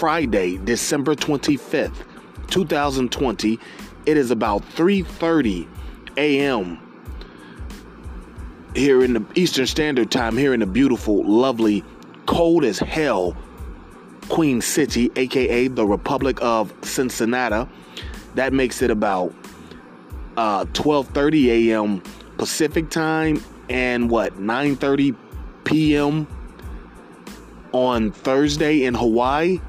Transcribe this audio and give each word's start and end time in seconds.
Friday, 0.00 0.56
December 0.56 1.14
25th, 1.14 2.06
2020. 2.48 3.58
It 4.06 4.16
is 4.16 4.30
about 4.30 4.62
3:30 4.70 5.68
a.m. 6.16 6.78
here 8.74 9.04
in 9.04 9.12
the 9.12 9.22
Eastern 9.34 9.66
Standard 9.66 10.10
Time 10.10 10.38
here 10.38 10.54
in 10.54 10.60
the 10.60 10.66
beautiful, 10.66 11.22
lovely, 11.22 11.84
cold 12.24 12.64
as 12.64 12.78
hell 12.78 13.36
Queen 14.30 14.62
City, 14.62 15.12
aka 15.16 15.68
the 15.68 15.84
Republic 15.86 16.38
of 16.40 16.72
Cincinnati. 16.80 17.70
That 18.36 18.54
makes 18.54 18.80
it 18.80 18.90
about 18.90 19.34
uh, 20.38 20.64
12:30 20.64 21.68
a.m. 21.68 22.02
Pacific 22.38 22.88
time 22.88 23.44
and 23.68 24.08
what 24.08 24.38
9:30 24.38 25.14
p.m. 25.64 26.26
on 27.72 28.12
Thursday 28.12 28.84
in 28.84 28.94
Hawaii. 28.94 29.60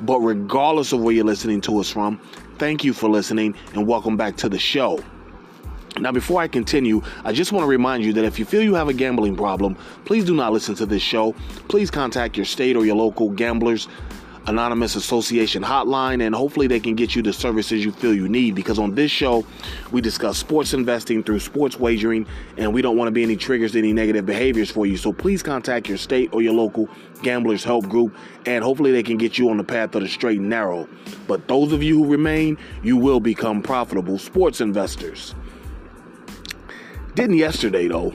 But 0.00 0.20
regardless 0.20 0.92
of 0.92 1.00
where 1.00 1.14
you're 1.14 1.24
listening 1.24 1.60
to 1.62 1.78
us 1.78 1.90
from, 1.90 2.20
thank 2.58 2.84
you 2.84 2.92
for 2.92 3.08
listening 3.08 3.54
and 3.74 3.86
welcome 3.86 4.16
back 4.16 4.36
to 4.38 4.48
the 4.48 4.58
show. 4.58 5.02
Now, 5.98 6.12
before 6.12 6.40
I 6.40 6.46
continue, 6.46 7.02
I 7.24 7.32
just 7.32 7.50
want 7.50 7.64
to 7.64 7.68
remind 7.68 8.04
you 8.04 8.12
that 8.12 8.24
if 8.24 8.38
you 8.38 8.44
feel 8.44 8.62
you 8.62 8.74
have 8.74 8.88
a 8.88 8.92
gambling 8.92 9.36
problem, 9.36 9.76
please 10.04 10.24
do 10.24 10.34
not 10.34 10.52
listen 10.52 10.74
to 10.76 10.86
this 10.86 11.02
show. 11.02 11.32
Please 11.68 11.90
contact 11.90 12.36
your 12.36 12.46
state 12.46 12.76
or 12.76 12.84
your 12.86 12.94
local 12.94 13.30
gamblers 13.30 13.88
Anonymous 14.48 14.96
Association 14.96 15.62
hotline, 15.62 16.24
and 16.24 16.34
hopefully 16.34 16.66
they 16.66 16.80
can 16.80 16.94
get 16.94 17.14
you 17.14 17.20
the 17.20 17.34
services 17.34 17.84
you 17.84 17.92
feel 17.92 18.14
you 18.14 18.30
need. 18.30 18.54
Because 18.54 18.78
on 18.78 18.94
this 18.94 19.10
show, 19.10 19.44
we 19.92 20.00
discuss 20.00 20.38
sports 20.38 20.72
investing 20.72 21.22
through 21.22 21.40
sports 21.40 21.78
wagering, 21.78 22.26
and 22.56 22.72
we 22.72 22.80
don't 22.80 22.96
want 22.96 23.08
to 23.08 23.12
be 23.12 23.22
any 23.22 23.36
triggers 23.36 23.76
any 23.76 23.92
negative 23.92 24.24
behaviors 24.24 24.70
for 24.70 24.86
you. 24.86 24.96
So 24.96 25.12
please 25.12 25.42
contact 25.42 25.86
your 25.86 25.98
state 25.98 26.30
or 26.32 26.40
your 26.40 26.54
local 26.54 26.88
gamblers 27.22 27.62
help 27.62 27.90
group, 27.90 28.16
and 28.46 28.64
hopefully 28.64 28.90
they 28.90 29.02
can 29.02 29.18
get 29.18 29.36
you 29.36 29.50
on 29.50 29.58
the 29.58 29.64
path 29.64 29.94
of 29.94 30.00
the 30.00 30.08
straight 30.08 30.40
and 30.40 30.48
narrow. 30.48 30.88
But 31.26 31.46
those 31.46 31.74
of 31.74 31.82
you 31.82 32.02
who 32.02 32.10
remain, 32.10 32.56
you 32.82 32.96
will 32.96 33.20
become 33.20 33.60
profitable 33.60 34.18
sports 34.18 34.62
investors. 34.62 35.34
Didn't 37.14 37.36
yesterday 37.36 37.86
though. 37.86 38.14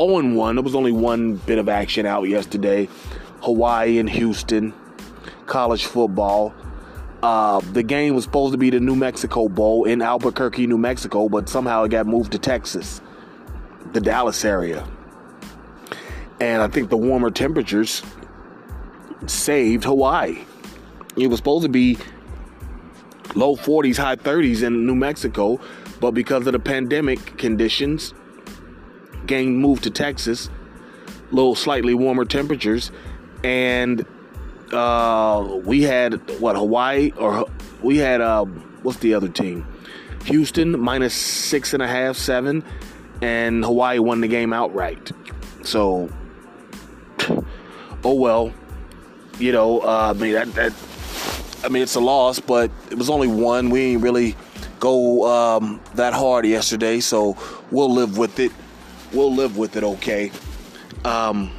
0 0.00 0.34
1. 0.34 0.54
There 0.54 0.62
was 0.62 0.74
only 0.74 0.92
one 0.92 1.36
bit 1.36 1.58
of 1.58 1.68
action 1.68 2.06
out 2.06 2.22
yesterday. 2.22 2.88
Hawaii 3.42 3.98
and 3.98 4.08
Houston 4.08 4.72
college 5.46 5.86
football. 5.86 6.54
Uh, 7.22 7.60
the 7.72 7.82
game 7.82 8.14
was 8.14 8.24
supposed 8.24 8.52
to 8.52 8.58
be 8.58 8.70
the 8.70 8.80
New 8.80 8.94
Mexico 8.94 9.48
Bowl 9.48 9.84
in 9.84 10.02
Albuquerque, 10.02 10.66
New 10.66 10.78
Mexico, 10.78 11.28
but 11.28 11.48
somehow 11.48 11.84
it 11.84 11.88
got 11.88 12.06
moved 12.06 12.32
to 12.32 12.38
Texas, 12.38 13.00
the 13.92 14.00
Dallas 14.00 14.44
area. 14.44 14.86
And 16.40 16.62
I 16.62 16.68
think 16.68 16.90
the 16.90 16.96
warmer 16.96 17.30
temperatures 17.30 18.02
saved 19.26 19.84
Hawaii. 19.84 20.44
It 21.16 21.28
was 21.28 21.38
supposed 21.38 21.64
to 21.64 21.70
be 21.70 21.96
low 23.34 23.56
40s, 23.56 23.96
high 23.96 24.16
30s 24.16 24.62
in 24.62 24.86
New 24.86 24.94
Mexico, 24.94 25.58
but 26.00 26.12
because 26.12 26.46
of 26.46 26.52
the 26.52 26.58
pandemic 26.58 27.38
conditions, 27.38 28.12
game 29.26 29.56
moved 29.56 29.84
to 29.84 29.90
Texas, 29.90 30.50
little 31.30 31.54
slightly 31.54 31.94
warmer 31.94 32.24
temperatures, 32.24 32.92
and 33.42 34.06
uh, 34.72 35.60
we 35.64 35.82
had 35.82 36.14
what 36.40 36.56
Hawaii 36.56 37.12
or 37.16 37.46
we 37.82 37.98
had 37.98 38.20
uh, 38.20 38.44
what's 38.82 38.98
the 38.98 39.14
other 39.14 39.28
team? 39.28 39.66
Houston 40.24 40.78
minus 40.78 41.14
six 41.14 41.72
and 41.72 41.82
a 41.82 41.86
half, 41.86 42.16
seven, 42.16 42.64
and 43.22 43.64
Hawaii 43.64 43.98
won 43.98 44.20
the 44.20 44.28
game 44.28 44.52
outright. 44.52 45.12
So, 45.62 46.10
oh 48.04 48.14
well, 48.14 48.52
you 49.38 49.52
know, 49.52 49.80
uh, 49.80 50.12
I 50.16 50.20
mean 50.20 50.32
that 50.32 50.52
that 50.54 50.72
I 51.64 51.68
mean 51.68 51.82
it's 51.82 51.94
a 51.94 52.00
loss, 52.00 52.40
but 52.40 52.70
it 52.90 52.98
was 52.98 53.10
only 53.10 53.28
one. 53.28 53.70
We 53.70 53.92
didn't 53.92 54.02
really 54.02 54.36
go 54.80 55.26
um, 55.26 55.80
that 55.94 56.12
hard 56.12 56.46
yesterday, 56.46 57.00
so 57.00 57.36
we'll 57.70 57.92
live 57.92 58.18
with 58.18 58.38
it. 58.38 58.52
We'll 59.12 59.34
live 59.34 59.56
with 59.56 59.76
it, 59.76 59.84
okay. 59.84 60.32
Um, 61.04 61.50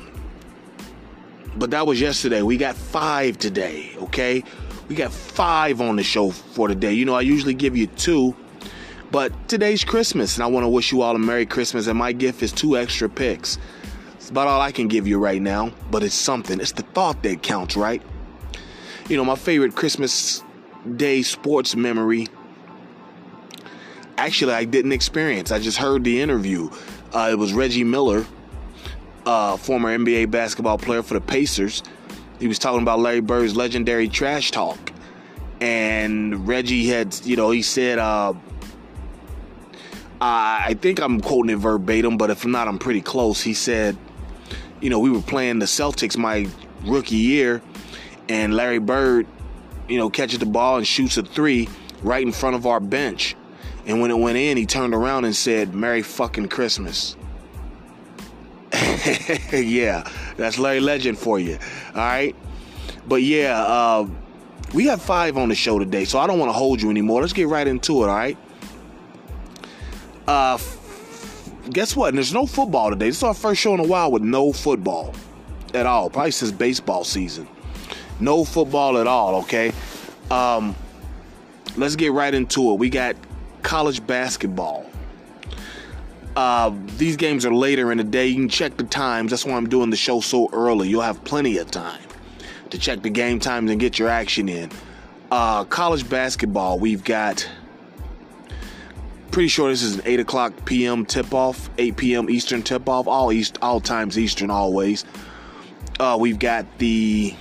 but 1.57 1.71
that 1.71 1.87
was 1.87 1.99
yesterday. 1.99 2.41
We 2.41 2.57
got 2.57 2.75
five 2.75 3.37
today, 3.37 3.95
okay? 3.97 4.43
We 4.87 4.95
got 4.95 5.11
five 5.11 5.81
on 5.81 5.95
the 5.95 6.03
show 6.03 6.31
for 6.31 6.67
today. 6.67 6.93
You 6.93 7.05
know, 7.05 7.15
I 7.15 7.21
usually 7.21 7.53
give 7.53 7.75
you 7.75 7.87
two, 7.87 8.35
but 9.11 9.31
today's 9.49 9.83
Christmas, 9.83 10.35
and 10.35 10.43
I 10.43 10.47
want 10.47 10.63
to 10.63 10.69
wish 10.69 10.91
you 10.91 11.01
all 11.01 11.15
a 11.15 11.19
Merry 11.19 11.45
Christmas. 11.45 11.87
And 11.87 11.97
my 11.97 12.11
gift 12.11 12.41
is 12.43 12.51
two 12.51 12.77
extra 12.77 13.09
picks. 13.09 13.57
It's 14.15 14.29
about 14.29 14.47
all 14.47 14.61
I 14.61 14.71
can 14.71 14.87
give 14.87 15.07
you 15.07 15.19
right 15.19 15.41
now, 15.41 15.71
but 15.91 16.03
it's 16.03 16.15
something. 16.15 16.59
It's 16.59 16.73
the 16.73 16.83
thought 16.83 17.23
that 17.23 17.43
counts, 17.43 17.75
right? 17.75 18.01
You 19.09 19.17
know, 19.17 19.25
my 19.25 19.35
favorite 19.35 19.75
Christmas 19.75 20.43
Day 20.95 21.21
sports 21.21 21.75
memory. 21.75 22.27
Actually, 24.17 24.53
I 24.53 24.63
didn't 24.63 24.93
experience. 24.93 25.51
I 25.51 25.59
just 25.59 25.77
heard 25.77 26.03
the 26.03 26.21
interview. 26.21 26.69
Uh, 27.13 27.29
it 27.31 27.37
was 27.37 27.53
Reggie 27.53 27.83
Miller 27.83 28.25
uh, 29.27 29.57
former 29.57 29.95
NBA 29.95 30.31
basketball 30.31 30.77
player 30.77 31.03
for 31.03 31.13
the 31.13 31.21
Pacers. 31.21 31.83
He 32.39 32.47
was 32.47 32.57
talking 32.57 32.81
about 32.81 32.99
Larry 32.99 33.19
Bird's 33.19 33.57
legendary 33.57 34.07
trash 34.07 34.51
talk. 34.51 34.77
And 35.59 36.47
Reggie 36.47 36.87
had, 36.87 37.13
you 37.25 37.35
know, 37.35 37.51
he 37.51 37.61
said, 37.61 37.99
uh, 37.99 38.33
I 40.21 40.75
think 40.79 41.01
I'm 41.01 41.19
quoting 41.19 41.53
it 41.53 41.57
verbatim, 41.57 42.17
but 42.17 42.29
if 42.29 42.45
not, 42.45 42.69
I'm 42.69 42.79
pretty 42.79 43.01
close. 43.01 43.41
He 43.41 43.53
said, 43.53 43.97
you 44.79 44.89
know, 44.89 44.99
we 44.99 45.09
were 45.09 45.21
playing 45.21 45.59
the 45.59 45.65
Celtics 45.65 46.17
my 46.17 46.47
rookie 46.85 47.15
year, 47.17 47.61
and 48.29 48.53
Larry 48.53 48.79
Bird, 48.79 49.27
you 49.89 49.97
know, 49.97 50.09
catches 50.09 50.39
the 50.39 50.45
ball 50.45 50.77
and 50.77 50.87
shoots 50.87 51.17
a 51.17 51.23
three 51.23 51.67
right 52.01 52.25
in 52.25 52.31
front 52.31 52.55
of 52.55 52.65
our 52.65 52.79
bench. 52.79 53.35
And 53.85 53.99
when 53.99 54.09
it 54.09 54.17
went 54.17 54.37
in, 54.37 54.55
he 54.55 54.65
turned 54.65 54.93
around 54.93 55.25
and 55.25 55.35
said, 55.35 55.73
Merry 55.73 56.01
fucking 56.01 56.47
Christmas. 56.47 57.16
yeah, 59.53 60.09
that's 60.35 60.57
Larry 60.57 60.79
Legend 60.79 61.17
for 61.17 61.39
you. 61.39 61.57
All 61.93 62.01
right. 62.01 62.35
But 63.07 63.23
yeah, 63.23 63.61
uh, 63.61 64.07
we 64.73 64.85
have 64.87 65.01
five 65.01 65.37
on 65.37 65.49
the 65.49 65.55
show 65.55 65.79
today, 65.79 66.05
so 66.05 66.19
I 66.19 66.27
don't 66.27 66.39
want 66.39 66.49
to 66.49 66.53
hold 66.53 66.81
you 66.81 66.89
anymore. 66.89 67.21
Let's 67.21 67.33
get 67.33 67.47
right 67.47 67.67
into 67.67 68.03
it. 68.03 68.09
All 68.09 68.15
right. 68.15 68.37
Uh, 70.27 70.55
f- 70.55 71.49
guess 71.69 71.95
what? 71.95 72.13
There's 72.13 72.33
no 72.33 72.45
football 72.45 72.89
today. 72.89 73.07
This 73.07 73.17
is 73.17 73.23
our 73.23 73.33
first 73.33 73.61
show 73.61 73.73
in 73.73 73.79
a 73.79 73.87
while 73.87 74.11
with 74.11 74.23
no 74.23 74.51
football 74.51 75.13
at 75.73 75.85
all. 75.85 76.09
Probably 76.09 76.31
since 76.31 76.51
baseball 76.51 77.03
season. 77.03 77.47
No 78.19 78.43
football 78.43 78.97
at 78.97 79.07
all. 79.07 79.35
Okay. 79.41 79.71
Um, 80.29 80.75
let's 81.77 81.95
get 81.95 82.11
right 82.11 82.33
into 82.33 82.71
it. 82.71 82.79
We 82.79 82.89
got 82.89 83.15
college 83.63 84.05
basketball. 84.05 84.85
Uh, 86.37 86.71
these 86.97 87.17
games 87.17 87.47
are 87.47 87.53
later 87.53 87.91
in 87.91 87.97
the 87.97 88.03
day. 88.03 88.27
You 88.27 88.35
can 88.35 88.47
check 88.47 88.77
the 88.77 88.83
times. 88.83 89.31
That's 89.31 89.43
why 89.43 89.53
I'm 89.53 89.67
doing 89.67 89.89
the 89.89 89.97
show 89.97 90.21
so 90.21 90.47
early. 90.53 90.87
You'll 90.87 91.01
have 91.01 91.23
plenty 91.23 91.57
of 91.57 91.71
time 91.71 91.99
to 92.69 92.77
check 92.77 93.01
the 93.01 93.09
game 93.09 93.39
times 93.39 93.71
and 93.71 93.79
get 93.79 93.97
your 93.97 94.07
action 94.07 94.47
in. 94.47 94.69
Uh, 95.31 95.63
college 95.63 96.07
basketball, 96.07 96.77
we've 96.77 97.03
got. 97.03 97.49
Pretty 99.31 99.47
sure 99.47 99.71
this 99.71 99.81
is 99.81 99.95
an 99.95 100.03
8 100.05 100.19
o'clock 100.19 100.53
p.m. 100.65 101.07
tip 101.07 101.33
off, 101.33 101.71
8 101.79 101.97
p.m. 101.97 102.29
Eastern 102.29 102.61
tip 102.61 102.87
off, 102.87 103.07
all 103.07 103.31
east, 103.31 103.57
all 103.63 103.79
times 103.79 104.19
Eastern, 104.19 104.51
always. 104.51 105.05
Uh, 105.99 106.17
we've 106.19 106.37
got 106.37 106.67
the. 106.77 107.33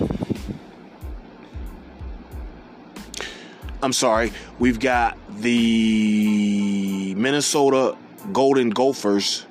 I'm 3.83 3.93
sorry, 3.93 4.33
we've 4.57 4.79
got 4.79 5.19
the 5.39 7.13
Minnesota 7.15 7.95
Golden 8.33 8.69
Gophers 8.69 9.45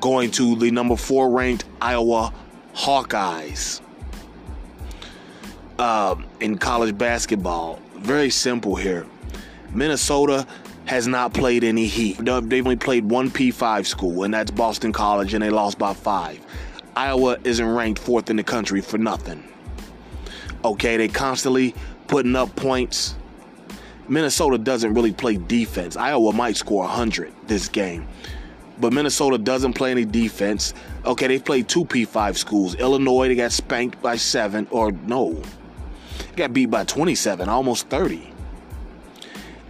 going 0.00 0.30
to 0.32 0.56
the 0.56 0.70
number 0.70 0.96
four 0.96 1.30
ranked 1.30 1.64
Iowa 1.80 2.32
Hawkeyes 2.74 3.80
uh, 5.78 6.16
in 6.40 6.58
college 6.58 6.96
basketball. 6.96 7.78
Very 7.96 8.30
simple 8.30 8.76
here. 8.76 9.06
Minnesota 9.72 10.46
has 10.86 11.06
not 11.06 11.32
played 11.32 11.62
any 11.62 11.86
heat. 11.86 12.18
They've 12.18 12.66
only 12.66 12.76
played 12.76 13.04
one 13.04 13.30
P5 13.30 13.86
school, 13.86 14.24
and 14.24 14.34
that's 14.34 14.50
Boston 14.50 14.92
College, 14.92 15.34
and 15.34 15.42
they 15.42 15.50
lost 15.50 15.78
by 15.78 15.94
five. 15.94 16.40
Iowa 16.96 17.38
isn't 17.44 17.66
ranked 17.66 18.00
fourth 18.00 18.30
in 18.30 18.36
the 18.36 18.42
country 18.42 18.80
for 18.80 18.98
nothing. 18.98 19.44
Okay, 20.64 20.96
they 20.96 21.08
constantly 21.08 21.74
putting 22.08 22.34
up 22.34 22.54
points. 22.56 23.14
Minnesota 24.10 24.58
doesn't 24.58 24.92
really 24.92 25.12
play 25.12 25.36
defense. 25.36 25.96
Iowa 25.96 26.32
might 26.32 26.56
score 26.56 26.82
100 26.82 27.32
this 27.46 27.68
game. 27.68 28.08
But 28.80 28.92
Minnesota 28.92 29.38
doesn't 29.38 29.74
play 29.74 29.92
any 29.92 30.04
defense. 30.04 30.74
Okay, 31.04 31.28
they 31.28 31.38
played 31.38 31.68
two 31.68 31.84
P5 31.84 32.36
schools. 32.36 32.74
Illinois, 32.74 33.28
they 33.28 33.36
got 33.36 33.52
spanked 33.52 34.02
by 34.02 34.16
seven, 34.16 34.66
or 34.70 34.90
no, 34.90 35.40
got 36.34 36.52
beat 36.52 36.66
by 36.66 36.84
27, 36.84 37.48
almost 37.48 37.88
30. 37.88 38.32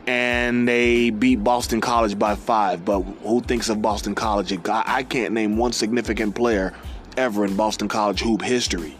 And 0.06 0.66
they 0.66 1.10
beat 1.10 1.44
Boston 1.44 1.82
College 1.82 2.18
by 2.18 2.34
five. 2.34 2.84
But 2.84 3.02
who 3.02 3.42
thinks 3.42 3.68
of 3.68 3.82
Boston 3.82 4.14
College? 4.14 4.58
I 4.66 5.02
can't 5.02 5.34
name 5.34 5.58
one 5.58 5.72
significant 5.72 6.34
player 6.34 6.74
ever 7.16 7.44
in 7.44 7.56
Boston 7.56 7.88
College 7.88 8.20
hoop 8.20 8.40
history. 8.40 8.96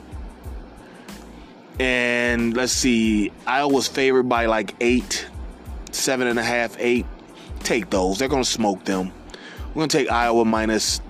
And 1.81 2.55
let's 2.55 2.73
see, 2.73 3.33
Iowa's 3.47 3.89
favored 3.89 4.25
by 4.25 4.45
like 4.45 4.75
eight, 4.83 5.27
seven 5.93 6.27
and 6.27 6.39
a 6.39 6.43
half, 6.43 6.77
eight. 6.79 7.07
Take 7.61 7.89
those. 7.89 8.19
They're 8.19 8.29
going 8.29 8.43
to 8.43 8.49
smoke 8.49 8.85
them. 8.85 9.11
We're 9.69 9.81
going 9.81 9.89
to 9.89 9.97
take 9.97 10.13
Iowa 10.13 10.45
minus. 10.45 11.01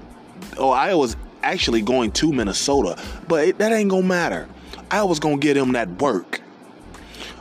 Oh, 0.56 0.70
Iowa's 0.70 1.16
actually 1.42 1.82
going 1.82 2.12
to 2.12 2.32
Minnesota, 2.32 3.02
but 3.26 3.48
it, 3.48 3.58
that 3.58 3.72
ain't 3.72 3.90
going 3.90 4.02
to 4.02 4.08
matter. 4.08 4.48
Iowa's 4.92 5.18
going 5.18 5.40
to 5.40 5.44
get 5.44 5.54
them 5.54 5.72
that 5.72 5.88
work. 6.00 6.40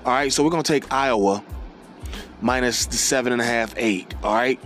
All 0.05 0.13
right, 0.13 0.33
so 0.33 0.43
we're 0.43 0.49
going 0.49 0.63
to 0.63 0.73
take 0.73 0.91
Iowa 0.91 1.43
minus 2.41 2.87
the 2.87 2.97
seven 2.97 3.31
and 3.31 3.43
a 3.43 3.45
half, 3.45 3.75
eight. 3.77 4.11
All 4.23 4.33
right. 4.33 4.59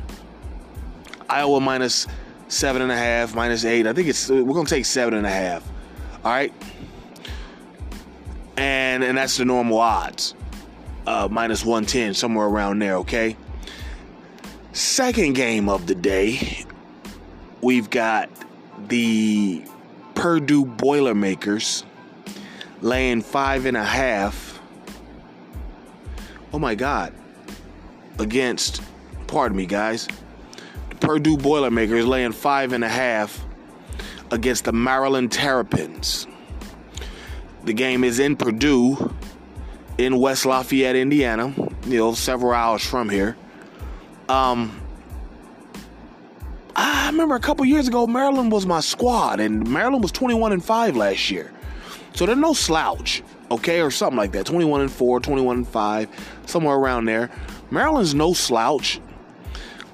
Iowa 1.30 1.60
minus 1.60 2.07
seven 2.48 2.81
and 2.81 2.94
a 2.94 2.98
half, 2.98 3.36
minus 3.36 3.65
eight. 3.65 3.88
I 3.88 3.92
think 3.92 4.07
it's 4.07 4.30
we're 4.30 4.54
gonna 4.54 4.69
take 4.69 4.86
seven 4.86 5.15
and 5.15 5.25
a 5.25 5.31
half. 5.31 5.68
All 6.24 6.31
right 6.31 6.54
and 8.57 9.03
and 9.03 9.17
that's 9.17 9.38
the 9.38 9.45
normal 9.45 9.79
odds, 9.79 10.35
uh, 11.07 11.27
minus 11.29 11.65
110, 11.65 12.13
somewhere 12.13 12.47
around 12.47 12.79
there. 12.79 12.97
Okay. 12.97 13.35
Second 14.73 15.33
game 15.33 15.69
of 15.69 15.85
the 15.85 15.94
day, 15.94 16.65
we've 17.61 17.89
got 17.89 18.29
the 18.88 19.63
Purdue 20.15 20.65
Boilermakers 20.65 21.83
laying 22.81 23.21
five 23.21 23.65
and 23.65 23.77
a 23.77 23.83
half. 23.83 24.59
Oh 26.51 26.59
my 26.59 26.75
God! 26.75 27.13
Against, 28.19 28.81
pardon 29.27 29.57
me, 29.57 29.65
guys. 29.65 30.07
The 30.89 30.95
Purdue 30.95 31.38
Boilermakers 31.38 32.05
laying 32.05 32.31
five 32.31 32.73
and 32.73 32.83
a 32.83 32.89
half 32.89 33.44
against 34.31 34.65
the 34.65 34.73
Maryland 34.73 35.31
Terrapins. 35.31 36.27
The 37.65 37.74
game 37.74 38.04
is 38.04 38.19
in 38.19 38.36
Purdue, 38.36 39.13
in 39.98 40.19
West 40.19 40.45
Lafayette, 40.45 40.95
Indiana. 40.95 41.54
You 41.86 41.98
know, 41.98 42.13
several 42.13 42.54
hours 42.54 42.86
from 42.86 43.10
here. 43.10 43.38
Um, 44.27 44.81
I 46.75 47.07
remember 47.07 47.36
a 47.36 47.39
couple 47.39 47.65
years 47.65 47.88
ago, 47.88 48.07
Maryland 48.07 48.51
was 48.51 48.65
my 48.65 48.80
squad, 48.80 49.39
and 49.39 49.68
Maryland 49.69 50.01
was 50.01 50.12
21 50.12 50.54
and 50.54 50.63
5 50.63 50.95
last 50.98 51.30
year. 51.30 51.51
So 52.13 52.25
they're 52.25 52.36
no 52.36 52.54
slouch, 52.54 53.24
okay, 53.51 53.81
or 53.81 53.92
something 53.92 54.18
like 54.18 54.31
that. 54.33 54.45
21 54.45 54.81
and 54.81 54.92
4, 54.92 55.19
21 55.19 55.57
and 55.57 55.68
5, 55.68 56.42
somewhere 56.45 56.75
around 56.75 57.06
there. 57.06 57.30
Maryland's 57.71 58.13
no 58.13 58.33
slouch, 58.33 59.00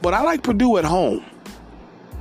but 0.02 0.14
I 0.14 0.22
like 0.22 0.44
Purdue 0.44 0.78
at 0.78 0.86
home. 0.86 1.24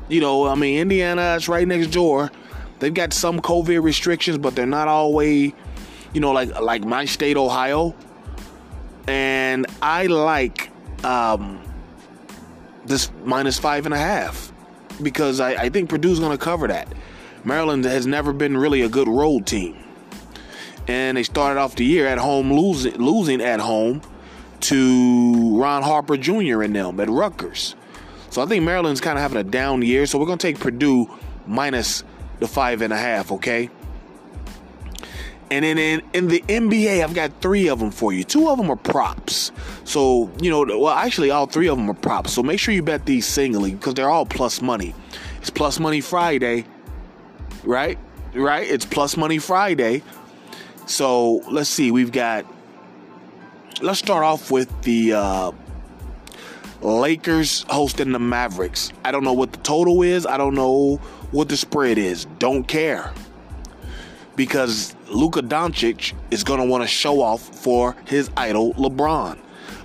You 0.09 0.21
know, 0.21 0.47
I 0.47 0.55
mean, 0.55 0.79
Indiana, 0.81 1.35
it's 1.37 1.49
right 1.49 1.67
next 1.67 1.89
door. 1.89 2.31
They've 2.79 2.95
got 2.95 3.13
some 3.13 3.41
COVID 3.41 3.83
restrictions, 3.83 4.39
but 4.39 4.55
they're 4.55 4.67
not 4.67 4.89
always, 4.89 5.53
you 6.13 6.21
know, 6.21 6.33
like 6.33 6.61
like 6.61 6.85
my 6.85 7.05
state, 7.05 7.37
Ohio. 7.37 7.95
And 9.07 9.67
I 9.81 10.07
like 10.07 10.71
um, 11.05 11.61
this 12.85 13.11
minus 13.25 13.59
five 13.59 13.87
and 13.87 13.95
a 13.95 13.99
half 13.99 14.53
because 15.03 15.41
I, 15.41 15.55
I 15.55 15.69
think 15.69 15.89
Purdue's 15.91 16.21
going 16.21 16.37
to 16.37 16.43
cover 16.43 16.69
that. 16.69 16.93
Maryland 17.45 17.85
has 17.85 18.07
never 18.07 18.33
been 18.33 18.57
really 18.57 18.83
a 18.83 18.89
good 18.89 19.09
road 19.09 19.47
team, 19.47 19.77
and 20.87 21.17
they 21.17 21.23
started 21.23 21.59
off 21.59 21.77
the 21.77 21.85
year 21.85 22.07
at 22.07 22.19
home 22.19 22.53
losing 22.53 22.95
losing 22.95 23.41
at 23.41 23.61
home 23.61 24.03
to 24.61 25.59
Ron 25.59 25.83
Harper 25.83 26.17
Jr. 26.17 26.63
and 26.63 26.75
them 26.75 27.01
at 27.01 27.09
Rutgers. 27.09 27.75
So 28.31 28.43
I 28.43 28.47
think 28.47 28.65
Maryland's 28.65 29.01
kind 29.01 29.17
of 29.17 29.23
having 29.23 29.39
a 29.39 29.45
down 29.45 29.83
year. 29.83 30.07
So 30.07 30.19
we're 30.19 30.27
going 30.27 30.39
to 30.39 30.47
take 30.47 30.59
Purdue 30.59 31.09
minus 31.47 32.05
the 32.41 32.49
five 32.49 32.83
and 32.83 32.93
a 32.93 32.97
half, 32.97 33.33
okay? 33.33 33.71
And 35.51 35.65
then 35.65 35.79
in, 35.79 36.03
in 36.13 36.29
the 36.29 36.41
NBA, 36.41 37.03
I've 37.03 37.15
got 37.15 37.33
three 37.41 37.69
of 37.69 37.79
them 37.79 37.91
for 37.91 38.13
you. 38.13 38.23
Two 38.23 38.51
of 38.51 38.59
them 38.59 38.71
are 38.71 38.77
props. 38.77 39.51
So, 39.85 40.31
you 40.41 40.51
know, 40.51 40.65
well, 40.79 40.89
actually, 40.95 41.31
all 41.31 41.47
three 41.47 41.69
of 41.69 41.79
them 41.79 41.89
are 41.91 41.95
props. 41.95 42.33
So 42.35 42.43
make 42.43 42.61
sure 42.61 42.75
you 42.75 42.83
bet 42.83 43.07
these 43.07 43.27
singly 43.27 43.73
because 43.73 43.95
they're 43.95 44.11
all 44.11 44.27
plus 44.27 44.61
money. 44.61 44.95
It's 45.41 45.49
plus 45.49 45.81
money 45.81 46.03
Friday, 46.03 46.67
right? 47.65 47.99
Right? 48.35 48.69
It's 48.69 48.85
plus 48.85 49.17
money 49.17 49.39
Friday. 49.39 50.03
So 50.85 51.37
let's 51.51 51.71
see. 51.71 51.91
We've 51.91 52.13
got, 52.13 52.45
let's 53.81 54.01
start 54.01 54.25
off 54.25 54.51
with 54.51 54.83
the 54.83 55.15
uh, 55.15 55.53
Lakers 56.81 57.65
hosting 57.69 58.13
the 58.13 58.19
Mavericks. 58.19 58.93
I 59.05 59.11
don't 59.11 59.25
know 59.25 59.33
what 59.33 59.53
the 59.53 59.59
total 59.59 60.03
is. 60.03 60.27
I 60.27 60.37
don't 60.37 60.55
know 60.55 60.97
what 61.33 61.49
the 61.49 61.57
spread 61.57 61.99
is. 61.99 62.27
Don't 62.39 62.65
care. 62.65 63.13
Because 64.37 64.95
Luka 65.09 65.43
Doncic 65.43 66.15
is 66.31 66.45
going 66.45 66.61
to 66.61 66.67
want 66.67 66.83
to 66.83 66.89
show 66.89 67.21
off 67.21 67.41
for 67.41 67.97
his 68.07 68.31
idol, 68.37 68.75
LeBron. 68.75 69.39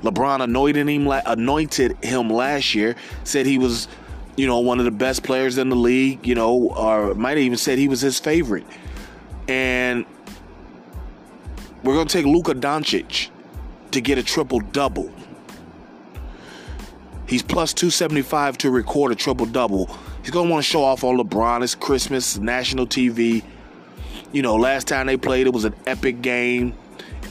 LeBron 0.04 0.42
anointed 0.42 0.88
him, 0.88 1.08
anointed 1.08 1.98
him 2.04 2.30
last 2.30 2.76
year, 2.76 2.96
said 3.24 3.46
he 3.46 3.58
was, 3.58 3.88
you 4.36 4.46
know, 4.46 4.60
one 4.60 4.78
of 4.78 4.86
the 4.86 4.92
best 4.92 5.24
players 5.24 5.58
in 5.58 5.70
the 5.70 5.76
league, 5.76 6.28
you 6.28 6.36
know, 6.36 6.70
or 6.72 7.16
might 7.16 7.38
even 7.38 7.58
said 7.58 7.78
he 7.80 7.88
was 7.88 8.02
his 8.02 8.20
favorite. 8.20 8.66
And 9.48 10.06
we're 11.84 11.96
going 11.96 12.08
to 12.08 12.14
take 12.14 12.26
Luka 12.26 12.54
Doncic 12.54 13.30
to 13.92 14.02
get 14.02 14.18
a 14.18 14.24
triple 14.24 14.60
double. 14.60 15.12
He's 17.34 17.42
plus 17.42 17.74
275 17.74 18.60
to 18.60 18.70
record 18.70 19.12
a 19.12 19.16
triple 19.16 19.48
double 19.48 19.90
He's 20.22 20.30
gonna 20.30 20.52
want 20.52 20.64
to 20.64 20.70
show 20.70 20.84
off 20.84 21.04
on 21.04 21.18
LeBron. 21.18 21.64
It's 21.64 21.74
Christmas, 21.74 22.38
national 22.38 22.86
TV. 22.86 23.44
You 24.32 24.44
know, 24.44 24.56
last 24.56 24.88
time 24.88 25.08
they 25.08 25.18
played, 25.18 25.48
it 25.48 25.50
was 25.54 25.66
an 25.66 25.74
epic 25.88 26.22
game. 26.22 26.76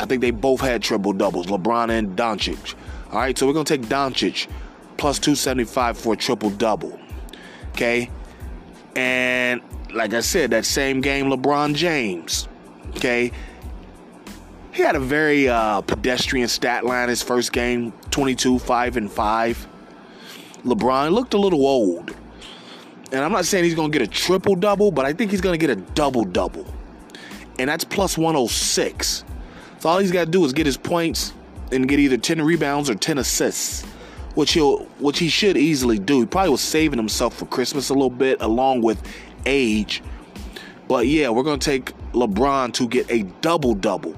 I 0.01 0.07
think 0.07 0.21
they 0.21 0.33
both 0.33 0.61
had 0.61 0.83
triple 0.83 1.13
doubles, 1.13 1.47
LeBron 1.47 1.97
and 1.97 2.17
Doncic. 2.17 2.75
All 3.13 3.21
right, 3.21 3.39
so 3.39 3.47
we're 3.47 3.53
gonna 3.53 3.65
take 3.65 3.83
Doncic 3.83 4.49
plus 4.97 5.21
275 5.21 5.97
for 5.97 6.15
a 6.15 6.17
triple 6.17 6.51
double. 6.51 6.99
Okay, 7.69 8.11
and 8.97 9.61
like 9.95 10.15
I 10.15 10.21
said, 10.21 10.51
that 10.51 10.65
same 10.65 11.01
game, 11.01 11.27
LeBron 11.27 11.77
James. 11.77 12.49
Okay, 12.97 13.31
he 14.73 14.83
had 14.83 14.97
a 14.97 15.01
very 15.01 15.49
uh, 15.49 15.81
pedestrian 15.83 16.49
stat 16.49 16.85
line 16.85 17.09
his 17.09 17.23
first 17.23 17.53
game 17.53 17.93
22 18.11 18.59
5 18.59 18.97
and 18.97 19.09
5 19.09 19.69
lebron 20.65 21.13
looked 21.13 21.35
a 21.35 21.39
little 21.39 21.67
old 21.67 22.15
and 23.13 23.21
I'm 23.23 23.31
not 23.31 23.45
saying 23.45 23.65
he's 23.65 23.75
going 23.75 23.93
to 23.93 23.99
get 23.99 24.09
a 24.09 24.11
triple 24.11 24.57
double, 24.57 24.91
but 24.91 25.05
I 25.05 25.13
think 25.13 25.31
he's 25.31 25.43
going 25.43 25.59
to 25.59 25.67
get 25.67 25.71
a 25.71 25.81
double 25.81 26.25
double. 26.25 26.67
And 27.59 27.69
that's 27.69 27.85
plus 27.85 28.17
106. 28.17 29.25
So 29.79 29.89
all 29.89 29.99
he's 29.99 30.11
got 30.11 30.25
to 30.25 30.31
do 30.31 30.43
is 30.47 30.55
get 30.55 30.65
his 30.65 30.79
points 30.79 31.35
and 31.71 31.87
get 31.87 31.99
either 31.99 32.17
10 32.17 32.41
rebounds 32.41 32.89
or 32.89 32.95
10 32.95 33.19
assists, 33.19 33.85
which 34.35 34.53
he'll 34.53 34.85
which 34.99 35.19
he 35.19 35.29
should 35.29 35.59
easily 35.59 35.99
do. 35.99 36.21
He 36.21 36.27
probably 36.27 36.51
was 36.51 36.63
saving 36.63 36.99
himself 36.99 37.37
for 37.37 37.45
Christmas 37.47 37.91
a 37.91 37.93
little 37.93 38.09
bit 38.09 38.41
along 38.41 38.81
with 38.81 39.03
age. 39.45 40.03
But 40.89 41.07
yeah, 41.07 41.29
we're 41.29 41.43
going 41.43 41.61
to 41.61 41.71
take 41.71 41.93
LeBron 42.13 42.73
to 42.75 42.89
get 42.89 43.11
a 43.11 43.25
double 43.43 43.75
double. 43.75 44.17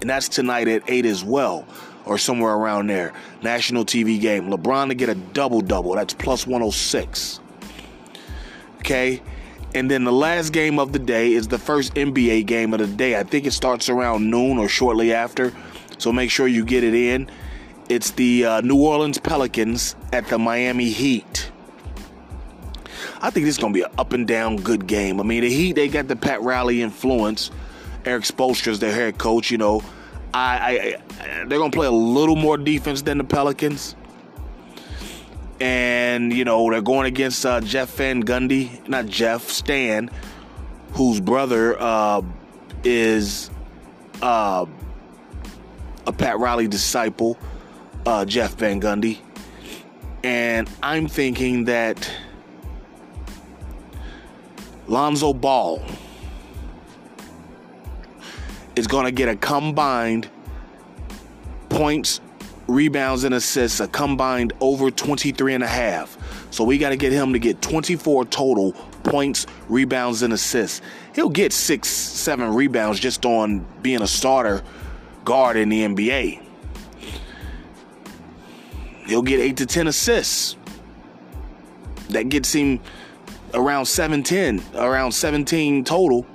And 0.00 0.08
that's 0.08 0.28
tonight 0.28 0.68
at 0.68 0.88
8 0.88 1.04
as 1.04 1.24
well 1.24 1.66
or 2.06 2.18
somewhere 2.18 2.52
around 2.52 2.88
there. 2.88 3.12
National 3.42 3.84
TV 3.84 4.20
game. 4.20 4.48
LeBron 4.50 4.88
to 4.88 4.94
get 4.94 5.08
a 5.08 5.14
double 5.14 5.60
double. 5.60 5.94
That's 5.94 6.14
plus 6.14 6.46
106. 6.46 7.40
Okay. 8.78 9.22
And 9.74 9.90
then 9.90 10.04
the 10.04 10.12
last 10.12 10.52
game 10.52 10.78
of 10.78 10.92
the 10.92 10.98
day 10.98 11.32
is 11.32 11.48
the 11.48 11.58
first 11.58 11.94
NBA 11.94 12.46
game 12.46 12.72
of 12.74 12.80
the 12.80 12.86
day. 12.86 13.18
I 13.18 13.24
think 13.24 13.44
it 13.46 13.52
starts 13.52 13.88
around 13.88 14.30
noon 14.30 14.58
or 14.58 14.68
shortly 14.68 15.12
after. 15.12 15.52
So 15.98 16.12
make 16.12 16.30
sure 16.30 16.46
you 16.46 16.64
get 16.64 16.84
it 16.84 16.94
in. 16.94 17.28
It's 17.88 18.12
the 18.12 18.44
uh, 18.44 18.60
New 18.60 18.76
Orleans 18.76 19.18
Pelicans 19.18 19.96
at 20.12 20.26
the 20.28 20.38
Miami 20.38 20.90
Heat. 20.90 21.50
I 23.20 23.30
think 23.30 23.46
this 23.46 23.56
is 23.56 23.58
going 23.58 23.72
to 23.72 23.78
be 23.78 23.82
an 23.82 23.90
up 23.98 24.12
and 24.12 24.26
down 24.26 24.56
good 24.56 24.86
game. 24.86 25.18
I 25.18 25.22
mean, 25.22 25.42
the 25.42 25.50
Heat, 25.50 25.72
they 25.72 25.88
got 25.88 26.08
the 26.08 26.16
Pat 26.16 26.42
Riley 26.42 26.82
influence. 26.82 27.50
Erik 28.04 28.24
Spoelstra's 28.24 28.78
their 28.78 28.92
head 28.92 29.18
coach, 29.18 29.50
you 29.50 29.58
know. 29.58 29.82
I, 30.34 30.96
They're 31.24 31.58
gonna 31.58 31.70
play 31.70 31.86
a 31.86 31.90
little 31.90 32.36
more 32.36 32.56
defense 32.56 33.02
than 33.02 33.18
the 33.18 33.24
Pelicans, 33.24 33.96
and 35.60 36.32
you 36.32 36.44
know 36.44 36.70
they're 36.70 36.82
going 36.82 37.06
against 37.06 37.44
uh, 37.46 37.60
Jeff 37.60 37.94
Van 37.96 38.22
Gundy, 38.22 38.86
not 38.88 39.06
Jeff 39.06 39.48
Stan, 39.48 40.10
whose 40.92 41.20
brother 41.20 41.80
uh, 41.80 42.22
is 42.84 43.50
uh, 44.22 44.66
a 46.06 46.12
Pat 46.12 46.38
Riley 46.38 46.68
disciple, 46.68 47.38
uh, 48.06 48.24
Jeff 48.24 48.54
Van 48.56 48.80
Gundy. 48.80 49.18
And 50.22 50.70
I'm 50.82 51.06
thinking 51.06 51.64
that 51.64 52.10
Lonzo 54.86 55.34
Ball 55.34 55.82
is 58.76 58.86
going 58.86 59.04
to 59.04 59.12
get 59.12 59.28
a 59.28 59.36
combined 59.36 60.28
points, 61.74 62.20
rebounds, 62.66 63.24
and 63.24 63.34
assists, 63.34 63.80
a 63.80 63.88
combined 63.88 64.52
over 64.60 64.90
23 64.90 65.54
and 65.54 65.64
a 65.64 65.66
half. 65.66 66.16
So 66.50 66.64
we 66.64 66.78
got 66.78 66.90
to 66.90 66.96
get 66.96 67.12
him 67.12 67.32
to 67.32 67.38
get 67.38 67.60
24 67.60 68.26
total 68.26 68.72
points, 69.02 69.46
rebounds, 69.68 70.22
and 70.22 70.32
assists. 70.32 70.80
He'll 71.14 71.28
get 71.28 71.52
six, 71.52 71.88
seven 71.88 72.54
rebounds 72.54 73.00
just 73.00 73.26
on 73.26 73.66
being 73.82 74.02
a 74.02 74.06
starter 74.06 74.62
guard 75.24 75.56
in 75.56 75.68
the 75.68 75.82
NBA. 75.82 76.40
He'll 79.06 79.22
get 79.22 79.40
eight 79.40 79.58
to 79.58 79.66
10 79.66 79.88
assists. 79.88 80.56
That 82.10 82.28
gets 82.28 82.52
him 82.52 82.80
around 83.52 83.86
710, 83.86 84.80
around 84.80 85.12
17 85.12 85.84
total. 85.84 86.26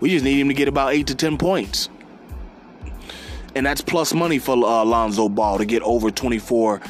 We 0.00 0.10
just 0.10 0.24
need 0.24 0.40
him 0.40 0.48
to 0.48 0.54
get 0.54 0.68
about 0.68 0.94
eight 0.94 1.08
to 1.08 1.14
10 1.14 1.38
points. 1.38 1.88
And 3.54 3.64
that's 3.64 3.80
plus 3.80 4.14
money 4.14 4.38
for 4.38 4.52
uh, 4.64 5.28
Ball 5.28 5.58
to 5.58 5.64
get 5.64 5.82
over 5.82 6.10
24, 6.10 6.80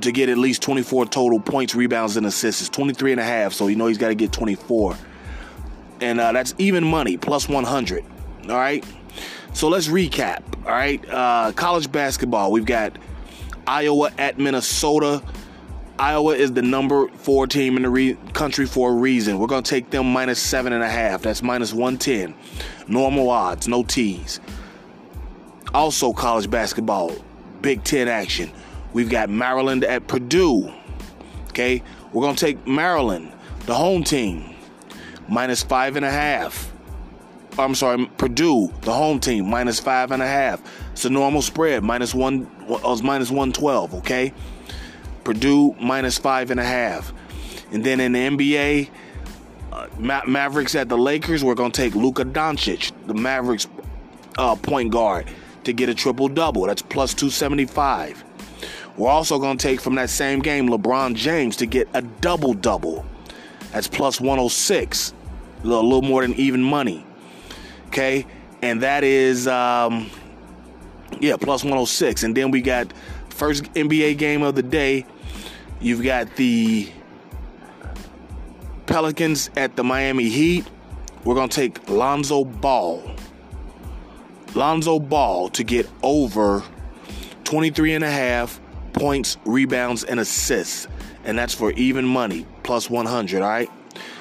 to 0.00 0.12
get 0.12 0.28
at 0.28 0.38
least 0.38 0.62
24 0.62 1.06
total 1.06 1.40
points, 1.40 1.74
rebounds, 1.74 2.16
and 2.16 2.26
assists. 2.26 2.62
It's 2.62 2.70
23 2.70 3.12
and 3.12 3.20
a 3.20 3.24
half, 3.24 3.52
so 3.52 3.66
you 3.66 3.76
know 3.76 3.86
he's 3.86 3.98
got 3.98 4.08
to 4.08 4.14
get 4.14 4.32
24. 4.32 4.96
And 6.00 6.20
uh, 6.20 6.32
that's 6.32 6.54
even 6.58 6.84
money, 6.84 7.16
plus 7.16 7.48
100. 7.48 8.04
All 8.48 8.56
right? 8.56 8.84
So 9.52 9.68
let's 9.68 9.88
recap. 9.88 10.42
All 10.64 10.72
right? 10.72 11.04
Uh, 11.08 11.52
college 11.52 11.90
basketball, 11.92 12.50
we've 12.50 12.64
got 12.64 12.96
Iowa 13.66 14.10
at 14.18 14.38
Minnesota. 14.38 15.22
Iowa 15.98 16.34
is 16.34 16.52
the 16.52 16.62
number 16.62 17.08
four 17.08 17.46
team 17.46 17.76
in 17.76 17.82
the 17.82 17.90
re- 17.90 18.16
country 18.32 18.66
for 18.66 18.90
a 18.90 18.94
reason. 18.94 19.38
We're 19.38 19.46
going 19.46 19.62
to 19.62 19.70
take 19.70 19.90
them 19.90 20.12
minus 20.12 20.40
seven 20.40 20.72
and 20.72 20.82
a 20.82 20.88
half. 20.88 21.22
That's 21.22 21.42
minus 21.42 21.72
110. 21.72 22.34
Normal 22.88 23.30
odds, 23.30 23.68
no 23.68 23.82
T's. 23.84 24.40
Also, 25.74 26.12
college 26.12 26.50
basketball, 26.50 27.12
Big 27.62 27.82
Ten 27.84 28.08
action. 28.08 28.50
We've 28.92 29.08
got 29.08 29.30
Maryland 29.30 29.84
at 29.84 30.06
Purdue. 30.06 30.72
Okay, 31.48 31.82
we're 32.12 32.34
to 32.34 32.44
take 32.46 32.66
Maryland, 32.66 33.32
the 33.66 33.74
home 33.74 34.04
team, 34.04 34.54
minus 35.28 35.62
five 35.62 35.96
and 35.96 36.04
a 36.04 36.10
half. 36.10 36.70
I'm 37.58 37.74
sorry, 37.74 38.06
Purdue, 38.16 38.72
the 38.82 38.92
home 38.92 39.20
team, 39.20 39.48
minus 39.48 39.78
five 39.78 40.10
and 40.10 40.22
a 40.22 40.26
half. 40.26 40.62
It's 40.92 41.04
a 41.04 41.10
normal 41.10 41.42
spread, 41.42 41.82
minus 41.82 42.14
one, 42.14 42.50
uh, 42.68 42.98
minus 43.02 43.30
112, 43.30 43.94
okay? 43.96 44.32
Purdue 45.24 45.74
minus 45.80 46.18
five 46.18 46.50
and 46.50 46.58
a 46.58 46.64
half. 46.64 47.12
And 47.70 47.84
then 47.84 48.00
in 48.00 48.12
the 48.12 48.18
NBA, 48.18 48.90
uh, 49.72 49.88
Ma- 49.98 50.24
Mavericks 50.26 50.74
at 50.74 50.88
the 50.88 50.98
Lakers, 50.98 51.44
we're 51.44 51.54
to 51.72 51.82
take 51.82 51.94
Luka 51.94 52.24
Doncic, 52.24 52.92
the 53.06 53.14
Mavericks 53.14 53.66
uh, 54.38 54.56
point 54.56 54.90
guard, 54.90 55.26
to 55.64 55.72
get 55.72 55.88
a 55.88 55.94
triple 55.94 56.28
double. 56.28 56.66
That's 56.66 56.82
plus 56.82 57.14
275. 57.14 58.24
We're 58.96 59.08
also 59.08 59.38
going 59.38 59.56
to 59.56 59.66
take 59.66 59.80
from 59.80 59.94
that 59.94 60.10
same 60.10 60.40
game 60.40 60.68
LeBron 60.68 61.14
James 61.14 61.56
to 61.56 61.66
get 61.66 61.88
a 61.94 62.02
double 62.02 62.52
double. 62.52 63.06
That's 63.72 63.88
plus 63.88 64.20
106, 64.20 65.14
a 65.62 65.66
little, 65.66 66.02
more 66.02 66.22
than 66.22 66.34
even 66.34 66.62
money. 66.62 67.06
Okay, 67.88 68.26
and 68.60 68.82
that 68.82 69.02
is 69.04 69.48
um, 69.48 70.10
yeah 71.20 71.36
plus 71.36 71.64
106. 71.64 72.22
And 72.22 72.36
then 72.36 72.50
we 72.50 72.60
got 72.60 72.92
first 73.30 73.64
NBA 73.74 74.18
game 74.18 74.42
of 74.42 74.54
the 74.54 74.62
day. 74.62 75.06
You've 75.80 76.02
got 76.02 76.36
the 76.36 76.90
Pelicans 78.86 79.50
at 79.56 79.74
the 79.76 79.84
Miami 79.84 80.28
Heat. 80.28 80.66
We're 81.24 81.34
going 81.34 81.48
to 81.48 81.54
take 81.54 81.88
Lonzo 81.88 82.44
Ball. 82.44 83.02
Lonzo 84.54 84.98
Ball 84.98 85.48
to 85.50 85.64
get 85.64 85.88
over 86.02 86.62
23 87.44 87.94
and 87.94 88.04
a 88.04 88.10
half 88.10 88.60
points, 88.92 89.36
rebounds, 89.44 90.04
and 90.04 90.20
assists. 90.20 90.88
And 91.24 91.38
that's 91.38 91.54
for 91.54 91.72
even 91.72 92.04
money, 92.04 92.46
plus 92.62 92.90
100, 92.90 93.42
all 93.42 93.48
right? 93.48 93.70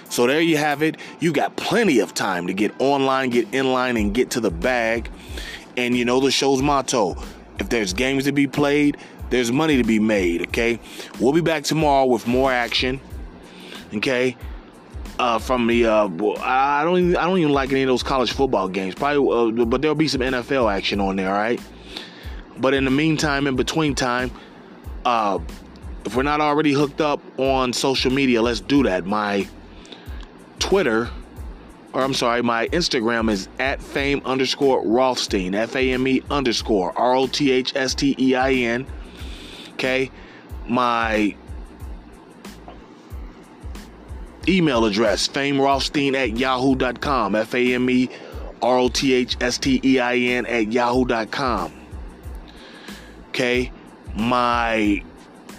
So 0.09 0.27
there 0.27 0.41
you 0.41 0.57
have 0.57 0.83
it. 0.83 0.97
You 1.19 1.31
got 1.31 1.55
plenty 1.55 1.99
of 1.99 2.13
time 2.13 2.47
to 2.47 2.53
get 2.53 2.73
online, 2.79 3.29
get 3.29 3.53
in 3.53 3.71
line, 3.71 3.97
and 3.97 4.13
get 4.13 4.31
to 4.31 4.39
the 4.39 4.51
bag. 4.51 5.09
And 5.77 5.95
you 5.95 6.05
know 6.05 6.19
the 6.19 6.31
show's 6.31 6.61
motto 6.61 7.15
if 7.61 7.69
there's 7.69 7.93
games 7.93 8.25
to 8.25 8.31
be 8.31 8.47
played, 8.47 8.97
there's 9.29 9.51
money 9.51 9.77
to 9.77 9.83
be 9.83 9.99
made, 9.99 10.41
okay? 10.47 10.79
We'll 11.19 11.31
be 11.31 11.41
back 11.41 11.63
tomorrow 11.63 12.05
with 12.05 12.27
more 12.27 12.51
action, 12.51 12.99
okay? 13.93 14.35
Uh, 15.19 15.37
from 15.37 15.67
the 15.67 15.85
uh, 15.85 16.09
I 16.39 16.83
don't 16.83 16.97
even, 16.97 17.17
I 17.17 17.25
don't 17.25 17.37
even 17.37 17.51
like 17.51 17.71
any 17.71 17.83
of 17.83 17.87
those 17.87 18.01
college 18.01 18.31
football 18.31 18.67
games. 18.67 18.95
Probably, 18.95 19.61
uh, 19.61 19.65
but 19.65 19.81
there'll 19.81 19.93
be 19.93 20.07
some 20.07 20.21
NFL 20.21 20.73
action 20.73 20.99
on 20.99 21.15
there, 21.15 21.31
right? 21.31 21.61
But 22.57 22.73
in 22.73 22.85
the 22.85 22.91
meantime, 22.91 23.45
in 23.45 23.55
between 23.55 23.93
time, 23.93 24.31
uh, 25.05 25.39
if 26.05 26.15
we're 26.15 26.23
not 26.23 26.41
already 26.41 26.73
hooked 26.73 27.01
up 27.01 27.21
on 27.37 27.73
social 27.73 28.11
media, 28.11 28.41
let's 28.41 28.59
do 28.59 28.83
that. 28.83 29.05
My 29.05 29.47
Twitter, 30.59 31.09
or 31.93 32.01
I'm 32.01 32.13
sorry, 32.13 32.41
my 32.41 32.67
Instagram 32.69 33.29
is 33.29 33.47
at 33.59 33.81
fame 33.81 34.21
underscore 34.25 34.85
Rothstein, 34.85 35.53
F 35.53 35.75
A 35.75 35.93
M 35.93 36.07
E 36.07 36.23
underscore 36.29 36.97
R 36.97 37.15
O 37.15 37.27
T 37.27 37.51
H 37.51 37.75
S 37.75 37.93
T 37.93 38.15
E 38.17 38.35
I 38.35 38.51
N. 38.53 38.87
Okay. 39.73 40.11
My 40.67 41.35
email 44.47 44.85
address, 44.85 45.27
famerothstein 45.27 46.15
at 46.15 46.37
yahoo.com, 46.37 47.35
F 47.35 47.53
A 47.53 47.73
M 47.73 47.89
E 47.89 48.09
R 48.61 48.77
O 48.77 48.89
T 48.89 49.13
H 49.13 49.37
S 49.41 49.57
T 49.57 49.79
E 49.83 49.99
I 49.99 50.15
N 50.17 50.45
at 50.45 50.71
yahoo.com. 50.71 51.73
Okay. 53.29 53.71
My 54.15 55.03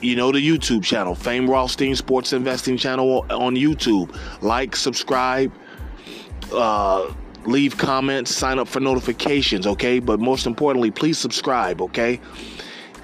you 0.02 0.16
know 0.16 0.32
the 0.32 0.46
YouTube 0.46 0.82
channel, 0.82 1.14
Fame 1.14 1.48
Rothstein 1.48 1.94
Sports 1.94 2.32
Investing 2.32 2.76
Channel 2.76 3.24
on 3.30 3.54
YouTube. 3.54 4.14
Like, 4.42 4.74
subscribe, 4.74 5.52
uh, 6.52 7.12
leave 7.46 7.78
comments, 7.78 8.34
sign 8.34 8.58
up 8.58 8.68
for 8.68 8.80
notifications, 8.80 9.66
okay? 9.66 10.00
But 10.00 10.20
most 10.20 10.46
importantly, 10.46 10.90
please 10.90 11.18
subscribe, 11.18 11.80
okay? 11.80 12.20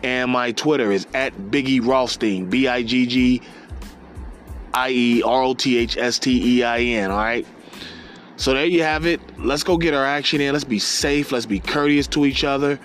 And 0.02 0.30
my 0.30 0.52
Twitter 0.52 0.92
is 0.92 1.06
at 1.14 1.32
Biggie 1.36 1.84
Rothstein, 1.84 2.50
B 2.50 2.68
I 2.68 2.82
G 2.82 3.06
G 3.06 3.42
I 4.78 4.90
E 4.90 5.22
R 5.22 5.42
O 5.42 5.54
T 5.54 5.76
H 5.78 5.96
S 5.96 6.18
T 6.18 6.58
E 6.58 6.62
I 6.62 6.80
N, 6.80 7.10
all 7.10 7.16
right? 7.16 7.46
So 8.36 8.54
there 8.54 8.66
you 8.66 8.82
have 8.84 9.04
it. 9.06 9.20
Let's 9.38 9.64
go 9.64 9.76
get 9.76 9.94
our 9.94 10.04
action 10.04 10.40
in. 10.40 10.52
Let's 10.52 10.64
be 10.64 10.78
safe. 10.78 11.32
Let's 11.32 11.46
be 11.46 11.58
courteous 11.58 12.06
to 12.08 12.24
each 12.24 12.44
other. 12.44 12.78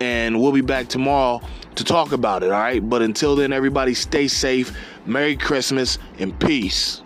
And 0.00 0.40
we'll 0.40 0.52
be 0.52 0.62
back 0.62 0.88
tomorrow 0.88 1.42
to 1.74 1.84
talk 1.84 2.12
about 2.12 2.42
it, 2.42 2.50
all 2.50 2.60
right? 2.60 2.86
But 2.86 3.02
until 3.02 3.36
then, 3.36 3.52
everybody 3.52 3.92
stay 3.92 4.28
safe. 4.28 4.74
Merry 5.04 5.36
Christmas 5.36 5.98
and 6.18 6.38
peace. 6.40 7.02